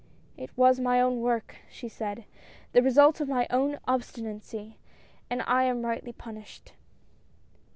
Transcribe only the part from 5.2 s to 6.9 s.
and I am rightly punished